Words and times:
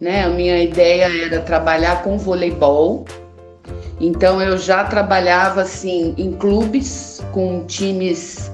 né? 0.00 0.24
A 0.24 0.30
minha 0.30 0.62
ideia 0.62 1.26
era 1.26 1.40
trabalhar 1.40 2.02
com 2.02 2.16
voleibol. 2.16 3.04
Então 4.00 4.40
eu 4.40 4.56
já 4.56 4.82
trabalhava 4.84 5.60
assim 5.60 6.14
em 6.16 6.32
clubes 6.32 7.22
com 7.32 7.64
times 7.66 8.50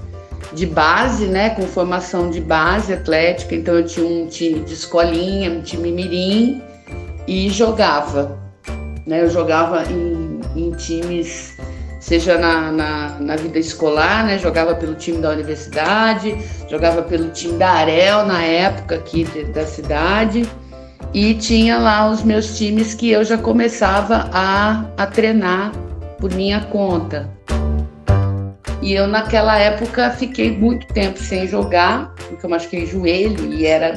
de 0.52 0.66
base, 0.66 1.26
né, 1.26 1.50
com 1.50 1.62
formação 1.62 2.30
de 2.30 2.40
base 2.40 2.92
atlética. 2.92 3.54
Então 3.54 3.74
eu 3.74 3.86
tinha 3.86 4.06
um 4.06 4.26
time 4.26 4.60
de 4.60 4.74
escolinha, 4.74 5.50
um 5.50 5.62
time 5.62 5.92
mirim 5.92 6.62
e 7.28 7.48
jogava, 7.50 8.38
né? 9.06 9.22
Eu 9.22 9.30
jogava 9.30 9.84
em, 9.84 10.40
em 10.56 10.70
times 10.72 11.56
seja 12.00 12.38
na, 12.38 12.70
na, 12.70 13.08
na, 13.18 13.36
vida 13.36 13.58
escolar, 13.58 14.24
né? 14.24 14.38
Jogava 14.38 14.74
pelo 14.74 14.94
time 14.94 15.18
da 15.18 15.30
universidade, 15.30 16.36
jogava 16.68 17.02
pelo 17.02 17.30
time 17.30 17.58
da 17.58 17.68
Arel 17.68 18.24
na 18.24 18.42
época 18.42 18.96
aqui 18.96 19.24
de, 19.24 19.44
da 19.44 19.66
cidade 19.66 20.48
e 21.16 21.32
tinha 21.32 21.78
lá 21.78 22.10
os 22.10 22.22
meus 22.22 22.58
times 22.58 22.92
que 22.92 23.10
eu 23.10 23.24
já 23.24 23.38
começava 23.38 24.28
a, 24.30 24.84
a 24.98 25.06
treinar 25.06 25.72
por 26.20 26.30
minha 26.34 26.60
conta. 26.66 27.30
E 28.82 28.92
eu 28.92 29.06
naquela 29.06 29.58
época 29.58 30.10
fiquei 30.10 30.54
muito 30.54 30.86
tempo 30.88 31.18
sem 31.18 31.48
jogar, 31.48 32.14
porque 32.28 32.44
eu 32.44 32.50
machuquei 32.50 32.84
joelho 32.84 33.50
e 33.50 33.64
era 33.64 33.94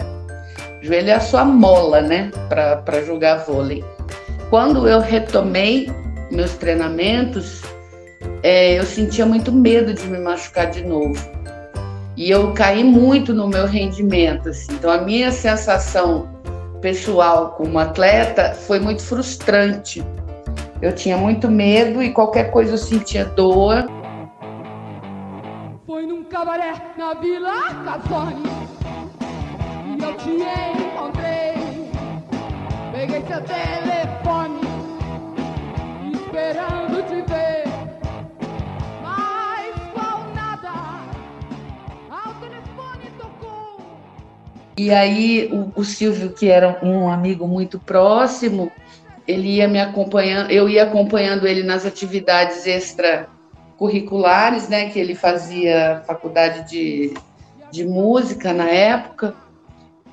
joelho 0.81 1.09
é 1.09 1.13
a 1.16 1.20
sua 1.20 1.44
mola, 1.44 1.99
né, 1.99 2.31
para 2.47 3.03
jogar 3.03 3.39
vôlei. 3.39 3.83
Quando 4.49 4.88
eu 4.88 5.02
retomei 5.02 5.91
meus 6.31 6.53
treinamentos, 6.53 7.63
é, 8.41 8.80
eu 8.80 8.86
sentia 8.86 9.25
muito 9.25 9.52
medo 9.52 9.94
de 9.94 10.08
me 10.08 10.20
machucar 10.20 10.72
de 10.72 10.86
novo. 10.86 11.20
E 12.16 12.31
eu 12.31 12.53
caí 12.53 12.81
muito 12.81 13.33
no 13.33 13.49
meu 13.49 13.66
rendimento. 13.66 14.49
Assim. 14.49 14.72
Então, 14.72 14.89
a 14.89 14.99
minha 14.99 15.31
sensação 15.31 16.38
pessoal 16.81 17.51
como 17.51 17.77
atleta 17.79 18.53
foi 18.53 18.79
muito 18.79 19.01
frustrante. 19.03 20.03
Eu 20.81 20.93
tinha 20.93 21.17
muito 21.17 21.49
medo 21.49 22.02
e 22.02 22.11
qualquer 22.11 22.52
coisa 22.52 22.73
eu 22.73 22.77
sentia 22.77 23.25
dor. 23.25 23.89
Foi 25.86 26.05
num 26.05 26.23
cabaré 26.23 26.73
na 26.97 27.13
Vila 27.16 27.83
Cafone 27.83 28.44
e 29.86 30.03
eu 30.03 30.13
te 30.17 30.30
encontrei. 30.30 31.91
Peguei 32.93 33.23
seu 33.27 33.41
telefone 33.41 34.59
esperando 36.14 37.03
te 37.08 37.28
E 44.80 44.91
aí 44.91 45.49
o, 45.52 45.81
o, 45.81 45.83
Silvio, 45.83 46.30
que 46.30 46.47
era 46.47 46.80
um 46.81 47.09
amigo 47.09 47.45
muito 47.45 47.77
próximo, 47.77 48.72
ele 49.27 49.58
ia 49.58 49.67
me 49.67 49.77
acompanhando, 49.77 50.52
eu 50.52 50.69
ia 50.69 50.83
acompanhando 50.83 51.45
ele 51.45 51.63
nas 51.63 51.86
atividades 51.86 52.66
extracurriculares, 52.66 54.69
né? 54.69 54.89
Que 54.89 54.97
ele 54.97 55.16
fazia 55.16 56.02
faculdade 56.08 56.69
de, 56.69 57.13
de 57.69 57.83
música 57.83 58.53
na 58.53 58.69
época 58.69 59.36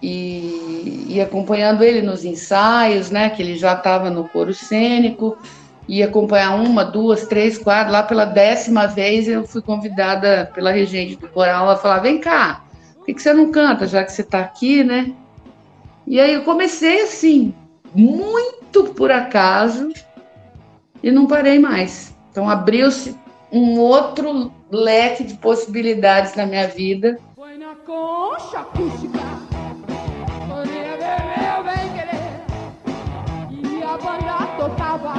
e 0.03 1.05
ia 1.11 1.23
acompanhando 1.23 1.85
ele 1.85 2.03
nos 2.03 2.25
ensaios, 2.25 3.09
né? 3.09 3.31
Que 3.31 3.45
ele 3.45 3.57
já 3.57 3.75
estava 3.75 4.11
no 4.11 4.29
coro 4.29 4.53
cênico, 4.53 5.39
ia 5.87 6.07
acompanhar 6.07 6.57
uma, 6.57 6.85
duas, 6.85 7.25
três, 7.29 7.57
quatro. 7.57 7.93
Lá 7.93 8.03
pela 8.03 8.25
décima 8.25 8.89
vez 8.89 9.29
eu 9.29 9.47
fui 9.47 9.63
convidada 9.63 10.51
pela 10.53 10.73
regente 10.73 11.15
do 11.15 11.29
coral 11.29 11.71
a 11.71 11.77
falar: 11.77 12.01
vem 12.01 12.19
cá, 12.19 12.66
por 13.07 13.15
que, 13.15 13.23
você 13.23 13.33
não 13.33 13.53
canta, 13.53 13.87
já 13.87 14.03
que 14.03 14.11
você 14.11 14.23
está 14.23 14.41
aqui, 14.41 14.83
né? 14.83 15.15
E 16.09 16.19
aí 16.19 16.35
eu 16.35 16.43
comecei 16.43 17.03
assim, 17.03 17.55
muito 17.95 18.85
por 18.95 19.13
acaso, 19.13 19.93
e 21.03 21.11
não 21.13 21.27
parei 21.27 21.61
mais. 21.61 22.13
Então 22.33 22.51
abriu-se 22.51 23.17
um 23.53 23.79
outro 23.79 24.53
leque 24.73 25.23
de 25.23 25.35
possibilidades 25.35 26.35
na 26.35 26.47
minha 26.47 26.67
vida. 26.67 27.17
Foi 27.37 27.57
na 27.57 27.77
concha 27.77 28.59
acústica, 28.59 29.21
meu 30.49 30.65
bem 31.63 31.93
querer, 31.95 32.43
e 33.53 33.83
a 33.85 33.97
banda 33.99 34.47
tocava 34.59 35.15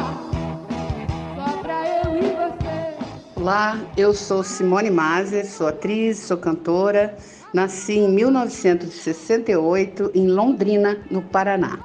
só 1.35 1.57
pra 1.59 1.88
eu 2.03 2.17
e 2.17 2.22
você. 2.22 2.97
Olá, 3.38 3.79
eu 3.95 4.13
sou 4.13 4.44
Simone 4.44 4.91
Mazer, 4.91 5.45
sou 5.45 5.67
atriz, 5.67 6.19
sou 6.19 6.35
cantora 6.35 7.16
Nasci 7.53 8.00
em 8.00 8.09
1968 8.09 10.12
em 10.13 10.28
Londrina, 10.28 10.97
no 11.09 11.22
Paraná. 11.22 11.80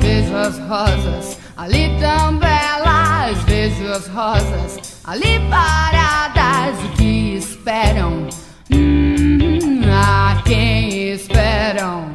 Vejo 0.00 0.36
as 0.36 0.58
rosas 0.60 1.38
ali 1.56 1.88
belas, 1.98 2.45
vejo 3.68 3.90
as 3.90 4.06
rosas 4.06 5.00
ali 5.04 5.40
paradas 5.50 6.78
e 6.84 6.88
que 6.96 7.34
esperam? 7.36 8.28
Hum, 8.70 9.80
a 9.92 10.40
quem 10.44 11.12
esperam? 11.12 12.14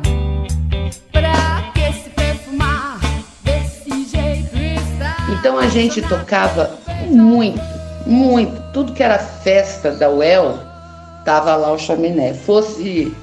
Pra 1.11 1.71
que 1.73 1.91
se 1.93 2.09
perfumar 2.11 2.99
desse 3.43 4.05
jeito 4.05 4.55
está? 4.55 5.17
Então 5.37 5.57
a 5.57 5.67
gente 5.67 6.01
tocava 6.01 6.79
muito 7.07 7.61
muito. 8.05 8.61
Tudo 8.71 8.93
que 8.93 9.03
era 9.03 9.19
festa 9.19 9.91
da 9.91 10.09
UEL 10.09 10.57
tava 11.25 11.55
lá 11.55 11.71
o 11.73 11.77
chaminé. 11.77 12.33
Fosse 12.33 13.13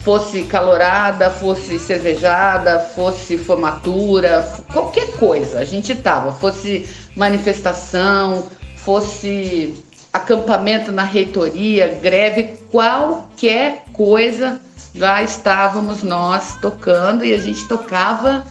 fosse 0.00 0.44
calorada, 0.44 1.30
fosse 1.30 1.78
cervejada, 1.78 2.80
fosse 2.80 3.36
formatura, 3.36 4.48
qualquer 4.72 5.12
coisa, 5.18 5.58
a 5.58 5.64
gente 5.64 5.94
tava, 5.94 6.32
fosse 6.32 6.88
manifestação, 7.16 8.46
fosse 8.76 9.84
acampamento 10.12 10.90
na 10.90 11.02
reitoria, 11.02 11.98
greve, 12.00 12.58
qualquer 12.70 13.84
coisa, 13.92 14.60
já 14.94 15.22
estávamos 15.22 16.02
nós 16.02 16.56
tocando 16.60 17.24
e 17.24 17.34
a 17.34 17.38
gente 17.38 17.66
tocava 17.68 18.46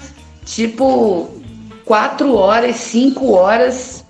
tipo 0.45 1.29
quatro 1.85 2.35
horas, 2.35 2.75
cinco 2.75 3.31
horas, 3.31 4.05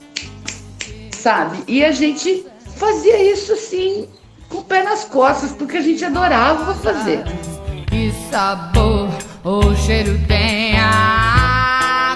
sabe? 1.12 1.64
E 1.68 1.84
a 1.84 1.92
gente 1.92 2.46
fazia 2.76 3.32
isso 3.32 3.54
assim, 3.54 4.08
com 4.58 4.62
o 4.62 4.64
pé 4.64 4.82
nas 4.82 5.06
costas, 5.06 5.52
porque 5.52 5.78
a 5.78 5.82
gente 5.82 6.04
adorava 6.04 6.74
fazer. 6.74 7.24
Que 7.86 8.12
sabor 8.30 9.10
o 9.44 9.76
cheiro 9.76 10.20
tem 10.28 10.76
água. 10.80 12.08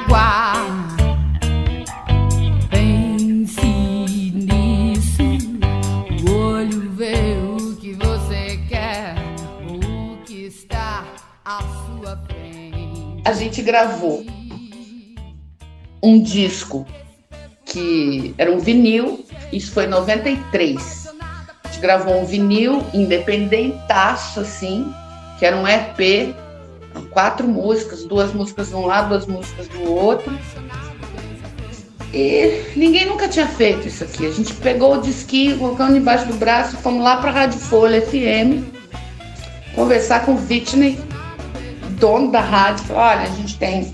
a 13.24 13.34
gente 13.34 13.62
gravou 13.62 14.26
um 16.04 16.22
disco 16.22 16.86
que 17.66 18.34
era 18.38 18.52
um 18.52 18.60
vinil, 18.60 19.24
isso 19.54 19.72
foi 19.72 19.86
em 19.86 19.88
93. 19.88 21.01
Gravou 21.82 22.22
um 22.22 22.26
vinil 22.26 22.86
independentaço, 22.94 24.40
assim, 24.40 24.94
que 25.40 25.46
era 25.46 25.58
um 25.58 25.68
EP, 25.68 26.36
quatro 27.10 27.48
músicas, 27.48 28.04
duas 28.04 28.34
músicas 28.34 28.70
de 28.70 28.76
um 28.76 28.86
lado, 28.86 29.10
duas 29.10 29.26
músicas 29.26 29.68
do 29.68 29.92
outro. 29.92 30.32
E 32.14 32.66
ninguém 32.76 33.06
nunca 33.06 33.28
tinha 33.28 33.48
feito 33.48 33.88
isso 33.88 34.04
aqui. 34.04 34.28
A 34.28 34.32
gente 34.32 34.54
pegou 34.56 34.96
o 34.96 35.02
disquinho, 35.02 35.58
colocamos 35.58 35.96
embaixo 35.96 36.26
do 36.28 36.34
braço, 36.34 36.78
fomos 36.78 37.04
lá 37.04 37.18
para 37.18 37.30
a 37.30 37.34
Rádio 37.34 37.60
Folha 37.60 38.02
FM 38.02 38.80
conversar 39.76 40.26
com 40.26 40.34
o 40.34 40.48
Whitney 40.48 41.00
dono 42.02 42.32
da 42.32 42.42
rádio, 42.42 42.84
falou, 42.86 43.04
olha, 43.04 43.22
a 43.22 43.30
gente 43.30 43.58
tem 43.58 43.94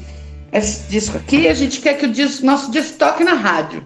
esse 0.51 0.89
disco 0.89 1.18
aqui, 1.18 1.48
a 1.48 1.54
gente 1.54 1.81
quer 1.81 1.95
que 1.95 2.06
o 2.06 2.12
disco, 2.12 2.45
nosso 2.45 2.72
disco 2.72 2.98
toque 2.98 3.24
na 3.24 3.34
rádio. 3.34 3.84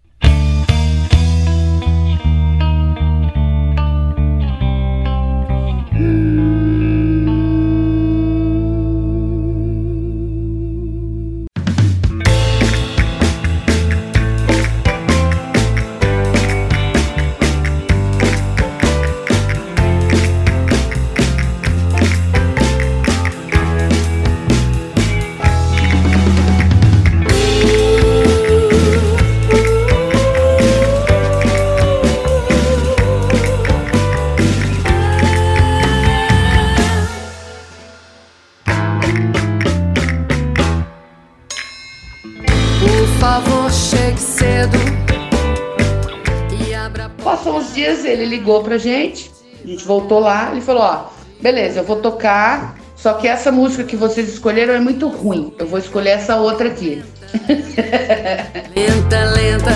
Ele 48.21 48.37
ligou 48.37 48.63
pra 48.63 48.77
gente, 48.77 49.31
a 49.63 49.67
gente 49.67 49.83
voltou 49.83 50.19
lá, 50.19 50.51
ele 50.51 50.61
falou, 50.61 50.83
ó, 50.83 51.05
beleza, 51.41 51.79
eu 51.79 51.83
vou 51.83 51.97
tocar, 51.97 52.77
só 52.95 53.13
que 53.13 53.27
essa 53.27 53.51
música 53.51 53.83
que 53.83 53.95
vocês 53.95 54.29
escolheram 54.29 54.75
é 54.75 54.79
muito 54.79 55.07
ruim. 55.07 55.53
Eu 55.57 55.65
vou 55.65 55.79
escolher 55.79 56.11
essa 56.11 56.37
outra 56.37 56.67
aqui. 56.67 57.03
lenta, 58.75 59.23
lenta. 59.31 59.71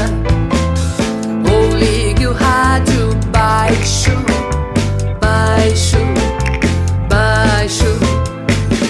Ou 1.51 1.75
ligue 1.75 2.27
o 2.27 2.33
rádio 2.33 3.15
baixo, 3.31 4.11
baixo, 5.19 5.97
baixo. 7.09 7.85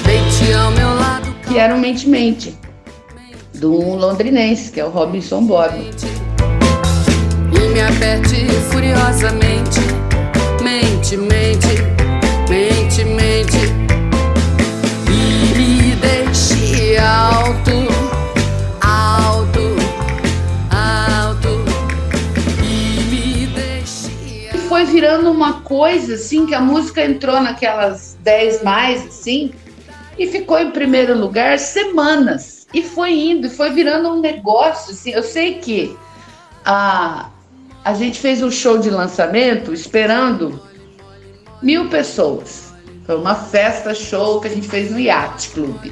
Deite 0.05 0.53
ao 0.53 0.71
meu 0.71 0.93
lado. 0.95 1.33
Que 1.47 1.57
era 1.57 1.73
um 1.73 1.79
Mente 1.79 2.09
Mente, 2.09 2.57
do 3.53 3.71
londrinense, 3.71 4.69
que 4.71 4.81
é 4.81 4.85
o 4.85 4.89
Robinson 4.89 5.43
Bob. 5.45 5.91
E 7.75 7.77
me 7.77 7.81
aperte 7.81 8.47
furiosamente. 8.71 9.81
Mente, 10.63 11.17
mente, 11.17 11.67
mente, 12.47 13.03
mente. 13.03 13.57
E 15.11 15.57
me 15.57 15.95
deixe 15.97 16.97
alto. 16.97 17.85
foi 24.69 24.85
virando 24.85 25.29
uma 25.29 25.61
coisa 25.61 26.15
assim 26.15 26.45
que 26.45 26.55
a 26.55 26.61
música 26.61 27.03
entrou 27.03 27.41
naquelas 27.41 28.17
10 28.23 28.63
mais 28.63 29.05
assim 29.05 29.53
e 30.17 30.27
ficou 30.27 30.59
em 30.59 30.71
primeiro 30.71 31.17
lugar 31.17 31.59
semanas 31.59 32.67
e 32.73 32.81
foi 32.81 33.13
indo 33.13 33.47
e 33.47 33.49
foi 33.49 33.71
virando 33.71 34.09
um 34.09 34.21
negócio 34.21 34.93
assim. 34.93 35.11
Eu 35.11 35.23
sei 35.23 35.55
que 35.55 35.95
a 36.65 37.29
a 37.85 37.93
gente 37.93 38.19
fez 38.19 38.41
um 38.41 38.51
show 38.51 38.77
de 38.79 38.89
lançamento 38.89 39.71
esperando 39.71 40.59
mil 41.61 41.87
pessoas. 41.87 42.73
Foi 43.05 43.15
uma 43.15 43.35
festa 43.35 43.93
show 43.93 44.41
que 44.41 44.47
a 44.47 44.51
gente 44.51 44.67
fez 44.67 44.89
no 44.89 44.99
Yacht 44.99 45.51
Club. 45.51 45.91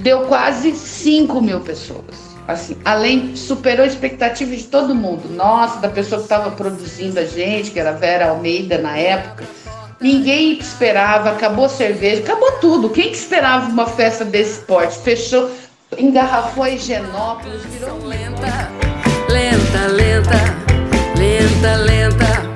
Deu 0.00 0.22
quase 0.22 0.72
5 0.72 1.40
mil 1.40 1.60
pessoas 1.60 2.30
assim, 2.48 2.76
além, 2.84 3.36
superou 3.36 3.84
a 3.84 3.86
expectativa 3.86 4.54
de 4.56 4.64
todo 4.64 4.94
mundo. 4.94 5.28
Nossa, 5.28 5.78
da 5.78 5.88
pessoa 5.88 6.18
que 6.18 6.24
estava 6.24 6.50
produzindo 6.50 7.20
a 7.20 7.24
gente, 7.24 7.70
que 7.70 7.78
era 7.78 7.92
Vera 7.92 8.30
Almeida 8.30 8.78
na 8.78 8.96
época. 8.96 9.44
Ninguém 10.00 10.58
esperava, 10.58 11.30
acabou 11.30 11.66
a 11.66 11.68
cerveja, 11.68 12.22
acabou 12.22 12.52
tudo. 12.52 12.90
Quem 12.90 13.10
que 13.10 13.16
esperava 13.16 13.70
uma 13.70 13.86
festa 13.86 14.24
desse 14.24 14.62
porte? 14.62 14.98
Fechou, 14.98 15.50
engarrafou 15.96 16.64
a 16.64 16.70
Higienópolis, 16.70 17.62
virou 17.66 18.04
lenta, 18.06 18.89
lenta, 21.60 21.76
lenta. 21.76 22.49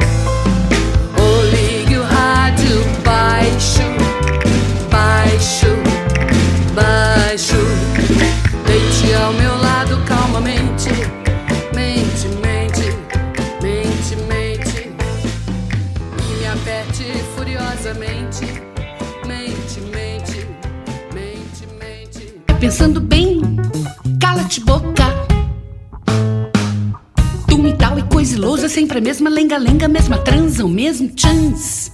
Sempre 28.95 28.99
a 28.99 29.01
mesma 29.01 29.31
lenga-lenga, 29.31 29.89
mesma 29.89 30.19
transa, 30.19 30.65
o 30.65 30.69
mesmo 30.69 31.11
chance. 31.17 31.91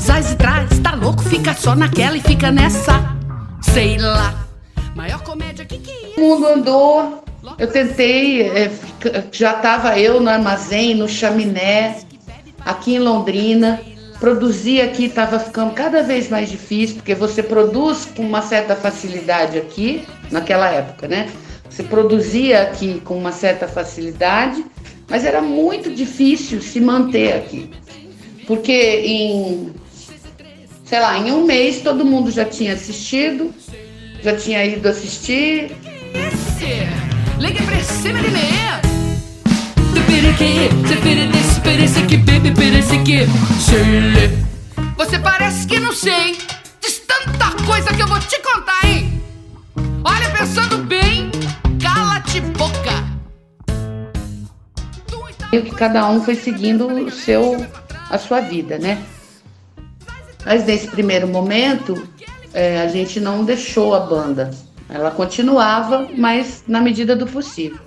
Zaz 0.00 0.32
e 0.32 0.36
traz, 0.36 0.78
tá 0.78 0.94
louco, 0.94 1.22
fica 1.24 1.52
só 1.52 1.74
naquela 1.74 2.16
e 2.16 2.20
fica 2.20 2.50
nessa. 2.50 2.92
Sei 3.60 3.98
lá. 3.98 4.46
Maior 4.94 5.22
comédia 5.22 5.64
que 5.64 5.78
que. 5.78 6.20
O 6.20 6.20
mundo 6.20 6.46
andou 6.46 7.24
eu 7.58 7.66
tentei, 7.66 8.42
é, 8.42 8.70
já 9.32 9.56
estava 9.56 9.98
eu 9.98 10.20
no 10.20 10.30
armazém, 10.30 10.94
no 10.94 11.08
chaminé, 11.08 11.98
aqui 12.60 12.94
em 12.94 12.98
Londrina. 13.00 13.80
Produzir 14.20 14.80
aqui 14.80 15.06
estava 15.06 15.38
ficando 15.40 15.74
cada 15.74 16.02
vez 16.02 16.30
mais 16.30 16.48
difícil, 16.48 16.96
porque 16.96 17.14
você 17.14 17.42
produz 17.42 18.06
com 18.16 18.22
uma 18.22 18.42
certa 18.42 18.76
facilidade 18.76 19.58
aqui, 19.58 20.06
naquela 20.30 20.70
época, 20.70 21.08
né? 21.08 21.28
Você 21.68 21.82
produzia 21.82 22.62
aqui 22.62 23.00
com 23.00 23.18
uma 23.18 23.32
certa 23.32 23.66
facilidade, 23.66 24.64
mas 25.08 25.24
era 25.24 25.40
muito 25.40 25.90
difícil 25.90 26.60
se 26.60 26.80
manter 26.80 27.34
aqui. 27.34 27.70
Porque 28.46 28.72
em, 28.72 29.72
sei 30.84 31.00
lá, 31.00 31.18
em 31.18 31.32
um 31.32 31.44
mês 31.44 31.80
todo 31.80 32.04
mundo 32.04 32.30
já 32.30 32.44
tinha 32.44 32.74
assistido, 32.74 33.52
já 34.22 34.36
tinha 34.36 34.64
ido 34.64 34.88
assistir. 34.88 35.72
Ligue 37.38 37.62
pra 37.62 37.80
cima 37.80 38.20
de 38.20 38.30
mim. 38.30 38.54
Você 44.96 45.18
parece 45.18 45.66
que 45.66 45.78
não 45.78 45.92
sei. 45.92 46.38
Diz 46.80 47.02
tanta 47.06 47.50
coisa 47.64 47.92
que 47.92 48.02
eu 48.02 48.06
vou 48.06 48.18
te 48.20 48.40
contar, 48.40 48.86
hein? 48.86 49.22
Olha, 50.04 50.30
pensando 50.30 50.78
bem, 50.78 51.30
cala-te 51.80 52.40
boca. 52.40 53.03
Que 55.62 55.74
cada 55.74 56.08
um 56.08 56.20
foi 56.20 56.34
seguindo 56.34 56.86
o 56.86 57.10
seu, 57.10 57.56
a 58.10 58.18
sua 58.18 58.40
vida, 58.40 58.78
né? 58.78 59.02
Mas 60.44 60.66
nesse 60.66 60.88
primeiro 60.88 61.26
momento, 61.26 62.06
é, 62.52 62.80
a 62.80 62.88
gente 62.88 63.18
não 63.18 63.44
deixou 63.44 63.94
a 63.94 64.00
banda. 64.00 64.50
Ela 64.88 65.10
continuava, 65.10 66.08
mas 66.16 66.64
na 66.68 66.80
medida 66.80 67.16
do 67.16 67.26
possível. 67.26 67.78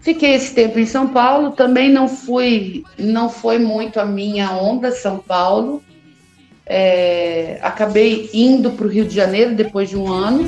Fiquei 0.00 0.34
esse 0.34 0.52
tempo 0.52 0.78
em 0.78 0.86
São 0.86 1.06
Paulo, 1.06 1.52
também 1.52 1.88
não 1.88 2.08
fui, 2.08 2.82
não 2.98 3.28
foi 3.28 3.58
muito 3.58 4.00
a 4.00 4.04
minha 4.04 4.50
onda 4.50 4.90
São 4.90 5.18
Paulo. 5.18 5.82
É, 6.66 7.58
acabei 7.62 8.28
indo 8.32 8.70
para 8.72 8.86
o 8.86 8.88
Rio 8.88 9.04
de 9.04 9.14
Janeiro 9.14 9.54
depois 9.54 9.88
de 9.90 9.96
um 9.96 10.10
ano. 10.10 10.44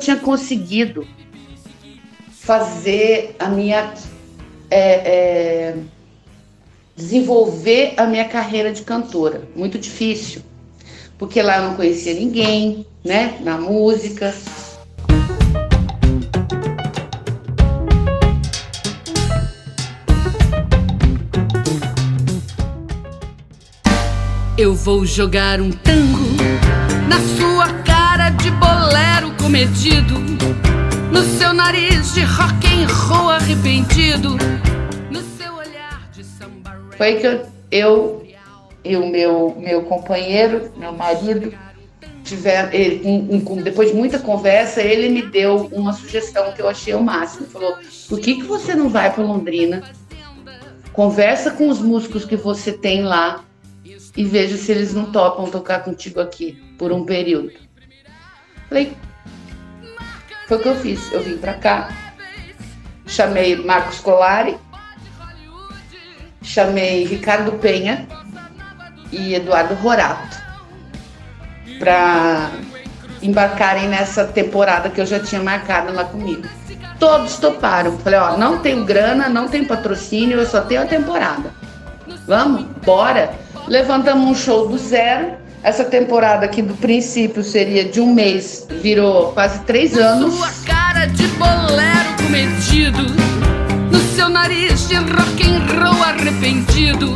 Tinha 0.00 0.16
conseguido 0.16 1.06
fazer 2.30 3.36
a 3.38 3.48
minha. 3.48 3.94
É, 4.70 4.80
é, 4.80 5.76
desenvolver 6.96 7.94
a 7.96 8.06
minha 8.06 8.28
carreira 8.28 8.72
de 8.72 8.82
cantora. 8.82 9.42
Muito 9.56 9.78
difícil. 9.78 10.42
Porque 11.18 11.40
lá 11.42 11.58
eu 11.58 11.68
não 11.68 11.76
conhecia 11.76 12.14
ninguém, 12.14 12.86
né? 13.04 13.38
Na 13.42 13.58
música. 13.58 14.34
Eu 24.56 24.74
vou 24.74 25.06
jogar 25.06 25.60
um 25.60 25.70
tango 25.70 26.18
na 27.08 27.18
sua 27.38 27.66
cara 27.72 27.80
de 27.84 27.89
bolero 28.90 29.32
comedido, 29.40 30.18
no 31.12 31.22
seu 31.22 31.54
nariz 31.54 32.12
de 32.12 32.22
rock 32.22 32.66
and 32.66 32.92
roll 32.92 33.30
arrependido, 33.30 34.30
no 35.08 35.22
seu 35.38 35.54
olhar 35.54 36.10
de 36.12 36.24
samba. 36.24 36.76
Foi 36.96 37.14
que 37.14 37.24
eu, 37.24 37.46
eu 37.70 38.26
e 38.84 38.96
o 38.96 39.06
meu, 39.06 39.54
meu 39.56 39.82
companheiro, 39.82 40.72
meu 40.76 40.92
marido, 40.92 41.54
tiver, 42.24 42.74
ele, 42.74 43.06
um, 43.06 43.36
um, 43.36 43.62
depois 43.62 43.92
de 43.92 43.96
muita 43.96 44.18
conversa, 44.18 44.82
ele 44.82 45.08
me 45.08 45.22
deu 45.22 45.68
uma 45.70 45.92
sugestão 45.92 46.50
que 46.50 46.60
eu 46.60 46.68
achei 46.68 46.92
o 46.92 47.00
máximo. 47.00 47.44
Ele 47.44 47.52
falou: 47.52 47.76
por 48.08 48.18
que, 48.18 48.36
que 48.36 48.42
você 48.42 48.74
não 48.74 48.88
vai 48.88 49.12
para 49.12 49.22
Londrina? 49.22 49.84
Conversa 50.92 51.52
com 51.52 51.68
os 51.68 51.78
músicos 51.78 52.24
que 52.24 52.34
você 52.34 52.72
tem 52.72 53.04
lá 53.04 53.44
e 54.16 54.24
veja 54.24 54.56
se 54.56 54.72
eles 54.72 54.92
não 54.92 55.12
topam 55.12 55.48
tocar 55.48 55.84
contigo 55.84 56.18
aqui 56.18 56.60
por 56.76 56.90
um 56.90 57.04
período. 57.04 57.52
Falei, 58.70 58.96
foi 60.46 60.56
o 60.56 60.60
que 60.60 60.68
eu 60.68 60.76
fiz. 60.76 61.12
Eu 61.12 61.22
vim 61.24 61.36
para 61.36 61.54
cá, 61.54 61.88
chamei 63.04 63.56
Marcos 63.56 63.98
Colari, 63.98 64.56
chamei 66.40 67.04
Ricardo 67.04 67.52
Penha 67.58 68.06
e 69.10 69.34
Eduardo 69.34 69.74
Rorato. 69.74 70.38
para 71.80 72.50
embarcarem 73.22 73.88
nessa 73.88 74.24
temporada 74.24 74.88
que 74.88 75.00
eu 75.00 75.06
já 75.06 75.18
tinha 75.18 75.42
marcado 75.42 75.92
lá 75.92 76.04
comigo. 76.04 76.46
Todos 76.98 77.38
toparam. 77.38 77.98
Falei, 77.98 78.18
ó, 78.18 78.36
não 78.36 78.58
tenho 78.58 78.84
grana, 78.84 79.28
não 79.28 79.48
tem 79.48 79.64
patrocínio, 79.64 80.38
eu 80.38 80.46
só 80.46 80.60
tenho 80.60 80.82
a 80.82 80.86
temporada. 80.86 81.52
Vamos, 82.26 82.66
bora. 82.84 83.34
Levantamos 83.66 84.30
um 84.30 84.34
show 84.34 84.68
do 84.68 84.78
zero. 84.78 85.39
Essa 85.62 85.84
temporada 85.84 86.46
aqui 86.46 86.62
do 86.62 86.74
princípio 86.74 87.44
seria 87.44 87.84
de 87.84 88.00
um 88.00 88.14
mês, 88.14 88.66
virou 88.80 89.32
quase 89.32 89.62
três 89.64 89.96
anos. 89.96 90.34
Sua 90.34 90.50
cara 90.64 91.04
de 91.04 91.26
bolero 91.28 92.16
cometido, 92.24 93.02
no 93.92 93.98
seu 94.14 94.30
nariz 94.30 94.88
de 94.88 94.94
rock 94.94 95.42
and 95.44 95.66
roll 95.78 96.02
arrependido, 96.02 97.14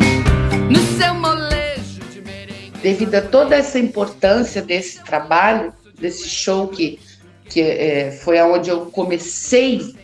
no 0.71 0.79
seu 0.99 1.15
molejo 1.15 2.01
de 2.13 2.21
merengue. 2.21 2.73
Devido 2.83 3.15
a 3.15 3.23
toda 3.23 3.57
essa 3.57 3.79
importância 3.79 4.61
desse 4.61 5.03
trabalho, 5.03 5.73
desse 5.99 6.29
show 6.29 6.69
que, 6.69 7.01
que 7.49 7.63
é, 7.63 8.11
foi 8.11 8.39
aonde 8.39 8.69
eu 8.69 8.87
comecei, 8.87 9.95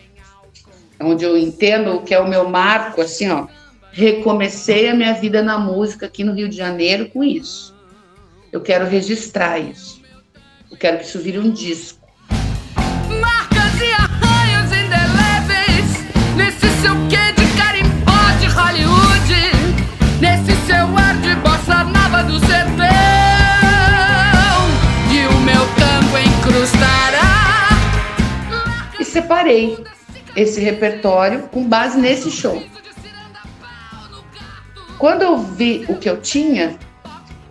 onde 0.99 1.23
eu 1.23 1.37
entendo 1.37 1.97
o 1.97 2.01
que 2.01 2.15
é 2.15 2.19
o 2.19 2.27
meu 2.27 2.49
marco, 2.49 3.01
assim, 3.01 3.29
ó, 3.29 3.45
recomecei 3.91 4.89
a 4.89 4.95
minha 4.95 5.13
vida 5.13 5.43
na 5.43 5.59
música 5.59 6.07
aqui 6.07 6.23
no 6.23 6.33
Rio 6.33 6.49
de 6.49 6.57
Janeiro 6.57 7.07
com 7.09 7.23
isso. 7.23 7.79
Eu 8.51 8.59
quero 8.59 8.85
registrar 8.85 9.59
isso. 9.59 10.01
Eu 10.69 10.75
quero 10.75 10.97
que 10.97 11.05
isso 11.05 11.19
vire 11.19 11.39
um 11.39 11.51
disco. 11.51 12.05
Marcas 13.21 13.81
e 13.81 13.93
arranhos 13.93 14.69
indeléveis 14.73 16.03
nesse 16.35 16.67
seu 16.81 16.93
quê 17.07 17.31
de 17.31 17.47
carimbó 17.57 18.11
de 18.41 18.47
Hollywood, 18.47 19.33
nesse 20.19 20.53
seu 20.67 20.85
ar 20.97 21.15
de 21.21 21.33
bossa 21.35 21.85
nova 21.85 22.23
do 22.23 22.39
sertão. 22.41 22.87
E 25.13 25.27
o 25.27 25.39
meu 25.39 25.65
tango 25.77 26.17
encrustará. 26.17 27.69
E 28.99 29.05
separei 29.05 29.81
esse 30.35 30.59
repertório 30.59 31.43
com 31.43 31.65
base 31.69 31.97
nesse 31.97 32.29
show. 32.29 32.61
Quando 34.97 35.21
eu 35.21 35.37
vi 35.37 35.85
o 35.87 35.95
que 35.95 36.09
eu 36.09 36.19
tinha, 36.19 36.77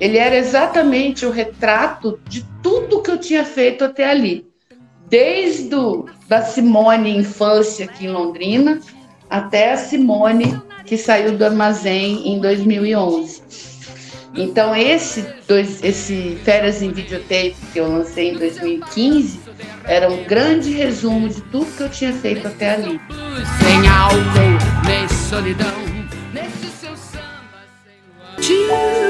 ele 0.00 0.16
era 0.16 0.34
exatamente 0.34 1.26
o 1.26 1.30
retrato 1.30 2.18
de 2.26 2.42
tudo 2.62 3.02
que 3.02 3.10
eu 3.10 3.18
tinha 3.18 3.44
feito 3.44 3.84
até 3.84 4.10
ali. 4.10 4.46
Desde 5.08 5.74
o, 5.74 6.06
da 6.26 6.42
Simone 6.42 7.16
infância 7.16 7.84
aqui 7.84 8.06
em 8.06 8.10
Londrina 8.10 8.80
até 9.28 9.72
a 9.72 9.76
Simone 9.76 10.58
que 10.86 10.96
saiu 10.96 11.36
do 11.36 11.44
armazém 11.44 12.32
em 12.32 12.40
2011. 12.40 13.42
Então 14.34 14.74
esse 14.74 15.26
dois, 15.46 15.82
esse 15.82 16.38
Férias 16.44 16.80
em 16.80 16.92
Videotape 16.92 17.56
que 17.72 17.80
eu 17.80 17.88
lancei 17.88 18.30
em 18.30 18.38
2015 18.38 19.40
era 19.84 20.10
um 20.10 20.24
grande 20.24 20.72
resumo 20.72 21.28
de 21.28 21.40
tudo 21.42 21.66
que 21.76 21.82
eu 21.82 21.90
tinha 21.90 22.12
feito 22.12 22.46
até 22.46 22.74
ali. 22.74 23.00
Sem 23.62 23.88
álcool, 23.88 24.86
nem 24.86 25.08
solidão, 25.08 25.74
nesse 26.32 26.68
seu 26.80 26.96
samba 26.96 27.60
sem 28.38 29.09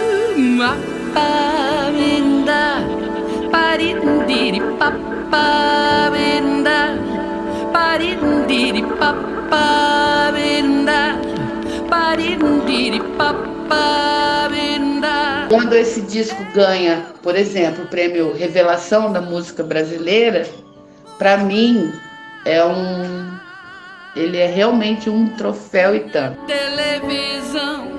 Quando 15.49 15.75
esse 15.75 16.01
disco 16.03 16.43
ganha, 16.55 17.07
por 17.23 17.37
exemplo, 17.37 17.85
o 17.85 17.87
prêmio 17.89 18.33
Revelação 18.33 19.13
da 19.13 19.21
Música 19.21 19.63
Brasileira, 19.63 20.47
para 21.19 21.37
mim 21.37 21.93
é 22.45 22.65
um 22.65 23.31
ele 24.17 24.39
é 24.39 24.47
realmente 24.47 25.09
um 25.09 25.29
troféu 25.29 25.95
e 25.95 26.01
tanto. 26.01 26.41
televisão. 26.47 27.90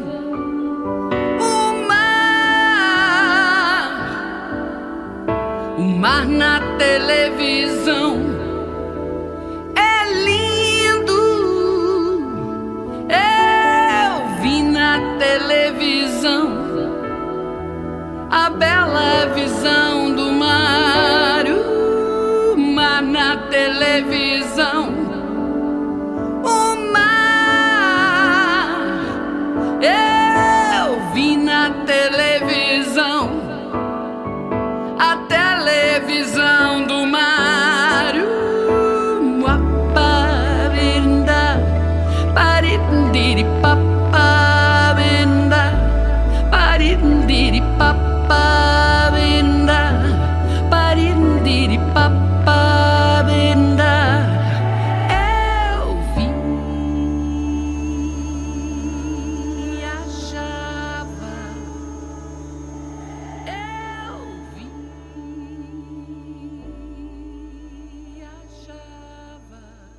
O 6.01 6.03
mar 6.03 6.25
na 6.25 6.77
televisão 6.77 8.30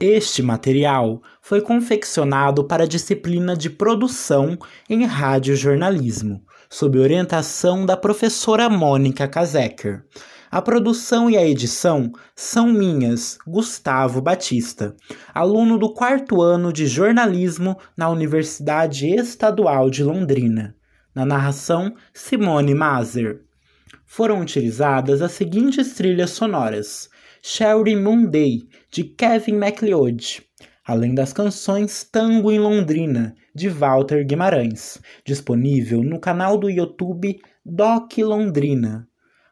Este 0.04 0.42
material 0.42 1.23
foi 1.40 1.61
confeccionado 1.61 2.64
para 2.64 2.82
a 2.82 2.88
disciplina 2.88 3.56
de 3.56 3.71
produção 3.71 4.59
em 4.90 5.04
radiojornalismo, 5.04 6.44
sob 6.68 6.99
orientação 6.99 7.87
da 7.87 7.97
professora 7.97 8.68
Mônica 8.68 9.28
Kazeker. 9.28 10.04
A 10.50 10.61
produção 10.61 11.30
e 11.30 11.37
a 11.37 11.47
edição 11.47 12.11
são 12.35 12.66
minhas, 12.66 13.38
Gustavo 13.47 14.21
Batista, 14.21 14.97
aluno 15.32 15.78
do 15.78 15.94
quarto 15.94 16.42
ano 16.42 16.73
de 16.73 16.88
jornalismo 16.88 17.78
na 17.97 18.09
Universidade 18.09 19.06
Estadual 19.06 19.88
de 19.88 20.02
Londrina. 20.02 20.75
Na 21.14 21.25
narração, 21.25 21.94
Simone 22.12 22.75
Mazer. 22.75 23.42
Foram 24.04 24.40
utilizadas 24.40 25.23
as 25.23 25.30
seguintes 25.30 25.94
trilhas 25.94 26.30
sonoras: 26.30 27.09
Sherry 27.44 27.96
Moon 27.96 28.26
Day, 28.26 28.68
de 28.88 29.02
Kevin 29.02 29.56
MacLeod, 29.56 30.46
além 30.87 31.12
das 31.12 31.32
canções 31.32 32.04
Tango 32.04 32.52
em 32.52 32.58
Londrina, 32.61 33.34
de 33.52 33.68
Walter 33.68 34.25
Guimarães, 34.25 35.00
disponível 35.26 36.04
no 36.04 36.20
canal 36.20 36.56
do 36.56 36.70
YouTube 36.70 37.40
Doc 37.66 38.16
Londrina. 38.18 39.08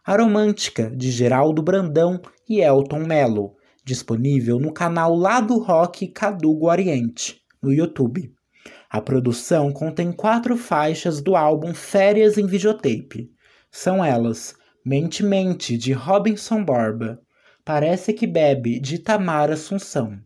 A 0.06 0.16
Romântica, 0.16 0.88
de 0.96 1.10
Geraldo 1.10 1.62
Brandão 1.62 2.22
e 2.48 2.60
Elton 2.60 3.00
Mello, 3.00 3.56
disponível 3.84 4.60
no 4.60 4.72
canal 4.72 5.16
Lado 5.16 5.58
Rock 5.58 6.06
Cadugo 6.06 6.70
Oriente, 6.70 7.40
no 7.60 7.72
YouTube. 7.72 8.32
A 8.88 9.00
produção 9.00 9.72
contém 9.72 10.12
quatro 10.12 10.56
faixas 10.56 11.20
do 11.20 11.34
álbum 11.34 11.74
Férias 11.74 12.38
em 12.38 12.46
Videotape. 12.46 13.32
São 13.68 14.04
elas 14.04 14.54
Mente 14.86 15.24
Mente, 15.24 15.76
de 15.76 15.92
Robinson 15.92 16.64
Borba, 16.64 17.20
Parece 17.64 18.12
que 18.12 18.26
Bebe, 18.26 18.80
de 18.80 18.98
Tamara 18.98 19.54
Assunção, 19.54 20.18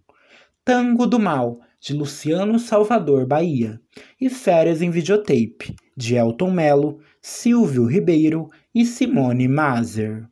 Tango 0.64 1.06
do 1.06 1.18
Mal, 1.18 1.60
de 1.80 1.92
Luciano 1.92 2.58
Salvador 2.58 3.26
Bahia, 3.26 3.80
e 4.20 4.30
Férias 4.30 4.80
em 4.80 4.90
Videotape, 4.90 5.74
de 5.96 6.16
Elton 6.16 6.50
Melo, 6.50 7.00
Silvio 7.20 7.84
Ribeiro 7.86 8.48
e 8.74 8.84
Simone 8.84 9.48
Mazer. 9.48 10.22